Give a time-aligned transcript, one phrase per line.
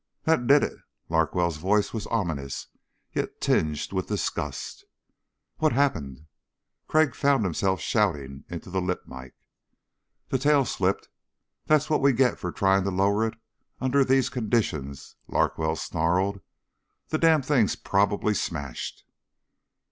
[0.23, 0.79] "That did it."
[1.09, 2.69] Larkwell's voice was ominous,
[3.13, 4.83] yet tinged with disgust.
[5.57, 6.25] "What happened?"
[6.87, 9.35] Crag found himself shouting into the lip mike.
[10.29, 11.09] "The tail slipped.
[11.67, 13.35] That's what we get for trying to lower it
[13.79, 16.41] under these conditions," Larkwell snarled.
[17.09, 19.03] "The damn thing's probably smashed."